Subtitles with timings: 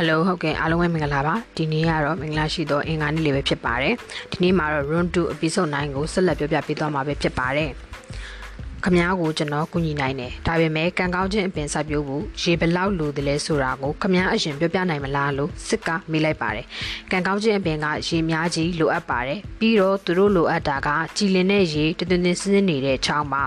[0.00, 3.94] ဟယ်လိုဟုတ်ကဲ့အားလုံးပဲမင်္ဂလာပါဒီနေ့ကတော့မင်္ဂလာရှိသောအင်္ဂါနေ့လေးပဲဖြစ်ပါတယ်
[4.32, 7.70] ဒီနေ့မှာတော့ run 2 episode 9ကိုဆက်လက်ပြောပြပေးသွားမှာပဲဖြစ်ပါတယ်
[8.84, 16.66] ခမားကိုကျွန်တော်ကူညီနိုင်တယ်ဒါပေမဲ့ကံကောင်းခြင်းအပင်ဆက်ပြိုးဖို့ရေဘလောက်လိုတယ်လဲဆိုတာကိုခမားအရင်ပြောပြနိုင်မလားလို့စစ်ကမေးလိုက်ပါတယ်
[17.10, 23.42] ကံကောင်းခြင်းအပင်ကရေများကြီးလိုအပ်ပါတယ်ပြီးတော့သူတို့လိုအပ်တာကကြည်လင်တဲ့ရေတသွင်းသွင်းစင်းနေတဲ့ချောင်းမှာ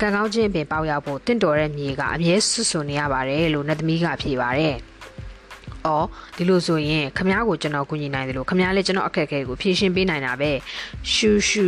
[0.00, 4.76] ကံကောင်းခြင်းအပင်ပေါက်ရောက်ဖို့တင့်တော်တဲ့မြေကအမြဲဆွဆွနေရပါတယ်လို့နတ်သမီးကဖြေပါတယ်။
[5.86, 6.06] အော်
[6.36, 10.50] ဒီလိုဆိုရင်ခမားကိုကျွန်တော်ကူညီနိုင်တယ်လို့ခမားလည်းကျွန်တော်အခက်အခဲကိုဖြေရှင်းပေးနိုင်တာပဲ။
[11.12, 11.64] ရှူရှူ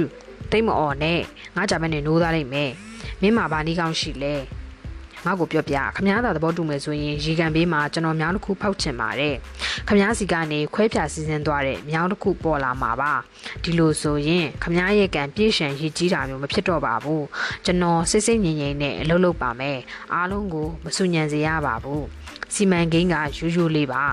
[0.50, 1.20] တိတ်မအော်နဲ့
[1.56, 2.70] ငါကြမ်းနဲ့နိုးသားလိုက်မယ်။
[3.20, 4.34] မင်းမှာဘာနီးကောင်းရှိလဲ။
[5.24, 9.34] ငါ့ကိုပြောပြခမားသာသဘောတူမယ်ဆိုရင်ရေကန်ဘေးမှာကျွန်တော်မြောင်းတစ်ခုဖောက်ချင်ပါတယ်။
[9.88, 13.12] ခမားစီကနေခွဲဖြာစီစဉ်သွားတဲ့မြောင်းတစ်ခုပေါ်လာမှာပါ။
[13.62, 17.22] ဒီလိုဆိုရင်ခမားရဲ့ကန်ပြည့်ရှံရည်ကြီးတာမျိုးမဖြစ်တော့ပါဘူး။
[17.64, 19.78] ကျွန်တော်စိတ်စိတ်ငြိမ်ငြိမ်နဲ့အလုပ်လုပ်ပါမယ်။
[20.14, 22.04] အားလုံးကိုမဆူညံစေရပါဘူး။
[22.54, 24.04] စီမံကိန်းကရိုးရိုးလေးပါ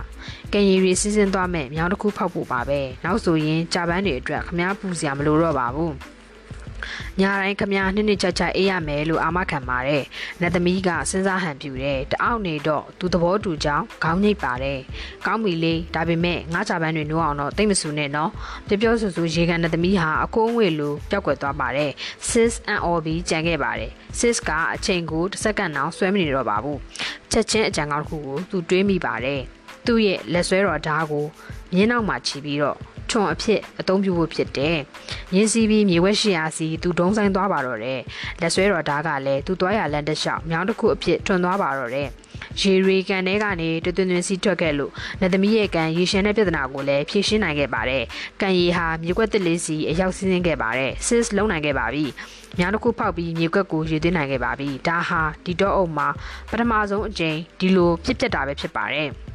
[0.54, 5.94] ကံရည်ရီစီစဉ်သွားမယ်မြောင်းတစ်ခုဖောက်ဖို့ပါပဲနောက်ဆိုရင်ကြာပန်းတွေအတွက်ခမားပူစရာမလိုတော့ပါဘူး
[7.22, 10.04] ညာတိုင်းခမားနှစ်နှစ်ချာချာအေးရမယ်လို့အာမခံပါတယ်။
[10.42, 14.80] နတ်သမီးကစဉ်းစားဟန်ပြူတယ်။တအောက်နေတော့သူသဘောတူကြောင်းခေါင်းညိတ်ပါတယ်။
[15.26, 18.32] ကောင်းပြီလေဒါပေမဲ့ငါးချာပန်းတွေနိုးအောင်တော့တိတ်မဆူနဲ့နော်။
[18.68, 21.92] ပြောပြောဆူဆူရေကန်နတ်သမီးဟာအကိုးငွေလိုပျောက်ကွယ်သွားပါတယ်။
[22.30, 26.78] sis and orb ကြံခဲ့ပါတယ်။ sis ကအချိန်ကိုတစ်စက္ကန့်နောက်ဆွဲမနေတော့ပါဘူး။
[27.32, 29.42] ချက်ချင်းအကြံကောင်းတစ်ခုကိုသူတွေးမိပါတယ်။
[29.86, 31.26] သူ့ရဲ့လက်ဆွဲတော်ဓာတ်ကို
[31.74, 32.78] မြင်းနောက်မှာချီပြီးတော့
[33.14, 34.78] ထွန်အဖြစ်အသုံးပြုဖို့ဖြစ်တယ်။
[35.36, 38.00] ရင်းစီးပြီးမြေဝက်ရှိရာစီသူဒုံဆိုင်သွားပါတော့တယ်။
[38.42, 42.10] လက်ဆွဲတော်ဓာတ်ကလည်းသူသွားရလမ်းတစ်လျှောက်မြောင်းတစ်ခုအဖြစ်ထွန်သွားပါတော့တယ်။
[42.62, 44.92] ရေရီကန်ထဲကနေတွင်တွင်စီးထွက်ခဲ့လို့
[45.22, 48.04] လက်သမီးရဲ့ကန်ရေရှင်တဲ့ပြဿနာကိုလည်းဖြေရှင်းနိုင်ခဲ့ပါတယ်။
[48.42, 52.06] ကန်ရီဟာမြေကွက်တစ်လေးစီအရောက်ဆင်းဆင်းခဲ့ပါတယ်။ sis လုံးနိုင်ခဲ့ပါပြီ။
[52.58, 56.08] မြောင်းတစ်ခုဖောက်ပြီးမြေကွက်ကိုရေသွင်းနိုင်ခဲ့ပါပြီ။ဒါဟာဒီတော့အုပ်မှာ
[56.50, 59.10] ပထမဆုံးအကြိမ်ဒီလိုဖြစ်ပျက်တာပဲဖြစ်ပါတယ်။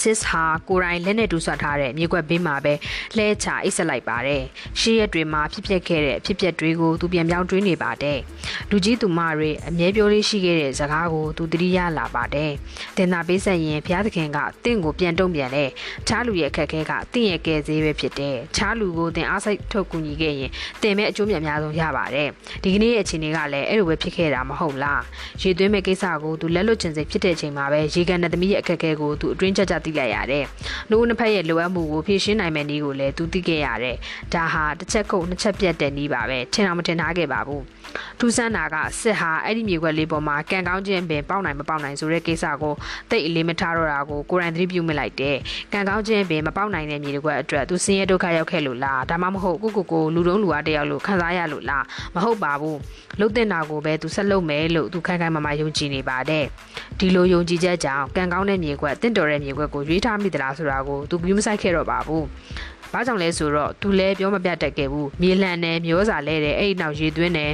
[0.00, 2.74] sis ဟာကိုရိုင်းလက်နဲ့တူဆွတ်ထားတဲ့မြေကွက်ဘေးမှာပဲ
[3.16, 4.42] လှဲချအိတ်ဆက်လိုက်ပါတယ်။
[4.80, 8.18] ရှေ့ရက်တွေမှာဖြစ်ပျက်ခဲ့တဲ့အဖြစ်ပျက်တွေကိုသူပြန်ပြောင်းတွေးနေပါတယ်။
[8.70, 12.50] လူကြီးသူမတွေအမြဲပြောလေးရှိခဲ့တဲ့ဇကားကိုသူတတိယလာပါတယ်။
[12.96, 15.68] တင်သာပေးဆက်ရင်ဘုရားသခင်ကတင့်ကိုပြန်တုံ့ပြန်တယ်။
[16.08, 20.50] ချားလူရဲ့အခက်ခဲကတင့်ရဲ့ကယ်ဆေးပဲဖြစ်တယ်။ချားလူကိုတင်အားစိတ်ထုတ်ကူညီခဲ့ရင်
[20.82, 22.28] တင်မဲ့အကျိုးမြတ်အများဆုံးရပါတယ်။
[22.62, 25.00] ဒီကနေ့ရဲ့အခြေအနေကလည်းအဲ့လိုပဲဖြစ်ခဲ့တာမဟုတ်လား။
[25.42, 30.44] ရေသွင်းမဲ့ကိစ္စကိုသူလက်လွတ်ချင်စိတ်ဖြစ်တဲ့အချိန်မှာပဲရေကန်တဲ့သမီးရဲ့အခက်ခဲကိုသူအတွင်းချက်ချက်သိလိုက်ရတယ်။
[30.90, 33.96] နှုတ်နှစ်ဖက်ရဲ့လိုအပ်မှုကိုဖြည့်ရှင်းနိုင်မယ့်နည်းကိုလည်းသူသိခဲ့ရတယ်။
[34.34, 37.62] ဒါဟာတစ်ချက်ခုတ်နှစ်ချက်ပြတ်တဲ့နည်းပါပဲ။ထင်အောင်မထင်ထားခဲ့ပါဘူး။
[38.18, 42.74] ထူးဆန်းတာကစစ်ဟာအဲ့ဒီမြေခွက်လေးပေါ်မှာကံကောင်းခြင်းပင်ပေါက်နိုင်မပေါက်နိုင်ဆိုတဲ့ကိစ္စကို
[43.10, 45.36] တိတ်အလေးမထားတော့တာကိုကိုရိုင်းသတိပြုမိလိုက်တယ်။
[45.72, 52.76] ကံကောင်းခြင်းပင်မပေါက်နိုင်တဲ့မြေခွက်အတွက်သူစင်းရဲဒုက္ခရောက်ခဲ့လို့လားဒါမှမဟုတ်ကိုကိုကိုလူတုံးလူအားတယောက်လို့ခံစားရလို့လားမဟုတ်ပါဘူး။
[53.18, 56.44] လှုပ်တဲ့နာကိုပဲသူဆက်လုပ်မယ်လို့သူခိုင်ခိုင်မာမာယုံကြည်နေပါတယ်။
[56.98, 62.24] ဒီလိုယုံကြည်ချက်ကြောင့်ကံကောင်းတဲ့မြေခွက်တင့်တော်တဲ့မြေခွက်ကိုရွေးထားမိသလားဆိုတာကိုသူပြုမဆိုင်ခဲ့တော့ပါဘူး။
[62.92, 67.52] ဘာကြောင့်လဲဆိုတော့သူလည်းပြောမပြတတ်ခဲ့ဘူး။မြေလှန်တယ်မျိုးစာလဲတယ်အဲ့ဒီနောက်ရေသွင်းတယ်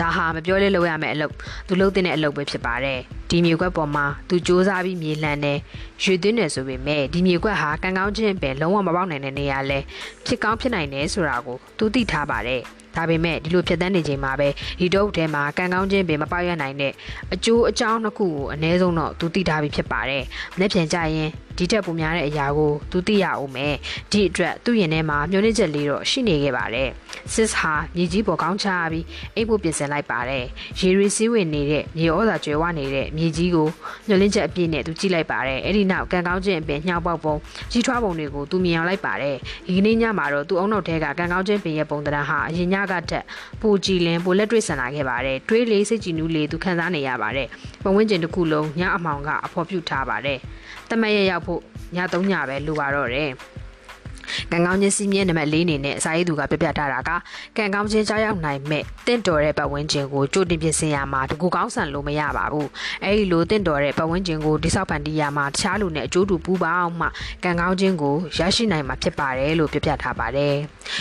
[0.00, 1.32] ဒါဟာမပြောလေးလုပ်ရမယ့်အလုပ်
[1.68, 2.98] သူလုပ်တဲ့အလုပ်ပဲဖြစ်ပါတယ်
[3.30, 5.58] ဒီမြေကွက်ပေါ်မှာသူစ조사ပြီးမြေလှန်တယ်
[6.02, 9.78] ရွေသွင်းတယ်ဆိုပေမဲ့ဒီမြေကွက်ဟာကံကောင်းခြင်းပဲလုံးဝမပေါက်နိုင်တဲ့နေရာလဲ
[10.26, 12.62] ဖြစ်ကောင်းဖြစ်နိုင်တယ်ဆိုတာကိုသူသိထားပါတယ်
[12.96, 14.48] ဒါပေမဲ့ဒီလိုဖြတ်တန်းနေချိန်မှာပဲ
[14.80, 16.92] ဒီတော့ထဲမှာကံကောင်းခြင်းပင်မပေါက်ရနိုင်တဲ့
[17.34, 20.22] အကျိုးအကြောင်းတစ်ခုကိုအ ਨੇ ဆုံးတော့သူသိထားပြီးဖြစ်ပါတယ်။
[20.58, 23.74] လက်ပြန်ကြရင် ဒီထက်ပိုများတဲ့အရာကိုသူသိရအောင်မယ်။
[24.10, 26.88] ဒီအတွက်သူ့ရင်ထဲမှာမျောနှိချက်လေးတော့ရှိနေခဲ့ပါတယ်။
[27.32, 29.04] sis ဟာမြေကြီးပေါ်ကောင်းချပြီး
[29.34, 30.44] အိတ်ဖို့ပြင်ဆင်လိုက်ပါတယ်။
[30.78, 33.68] ရေရီစည်းဝင်နေတဲ့မြေဩဇာကျွဲဝနေတဲ့မြေကြီးကို
[34.06, 37.34] မျောနှိချက်အပြည့်နဲ့သူကြည့်လိုက်ပါတယ်။အဲ့ဒီနောက်ကံကောင်းခြင်းအပင်ညှောက်ပေါက်ပုံ
[37.72, 39.36] ကြီးထွားပုံတွေကိုသူမြင်အောင်လိုက်ပါတယ်။
[39.66, 43.24] ဒီကနေ့ညမှာတော့သူ့အုံနောက်ထဲကကံကောင်းခြင်းပင်ရဲ့ပုံသဏ္ဍာန်ဟာအရင်ညကတက်
[43.62, 47.48] ပိုကြည်လင်ပိုလက်တွေ့ဆန်လာခဲ့ပါတယ်။တွေးလေးစိတ်ကြည်နူးလေးသူခံစားနေရပါတယ်။
[47.84, 50.38] ပဝင်းကျင်တစ်ခုလုံးညအမောင်ကအဖော်ပြုထားပါတယ်။
[50.90, 51.60] တမက်ရရောက်ဖို့
[51.96, 53.32] ည3ညပဲလိုပါတော့တယ်။
[54.52, 57.10] ကံကောင်းခြင်းစီးမြဲနံပါတ်၄အနေနဲ့အစာရေးသူကပြပြထားတာက
[57.56, 62.68] ကံကောင်းခြင်းကြောက်ရောက်နိုင်မဲ့တင့်တော်တဲ့ပတ်ဝန်းကျင်ကိုကြိုတင်ပြင်ဆင်ရမှာတကူကောင်းဆန်လို့မရပါဘူး
[63.04, 67.06] အဲဒီလိုတင့်တော်တဲ့ပတ်ဝန်းကျင်ကိုတိဆောက်ဖန်တီးရမှာတခြားလူနဲ့အကျိုးတူပူးပေါင်းမှ
[67.44, 70.54] ကံကောင်းခြင်းကိုရရှိနိုင်မှာဖြစ်ပါတယ်လို့ပြပြထားပါတယ်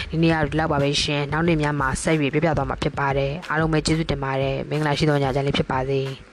[0.09, 6.31] ဒီနေ့ကတော့ဒီလောက်ပါပဲရှင်နောက်နေ့များမှာဆက်ပြီးပြပြသွားမှာဖြစ်ပါတယ်အားလုံးပဲကျေးဇူးတင်ပါတယ်မင်္ဂလာရှိသောညချမ်းလေးဖြစ်ပါစေ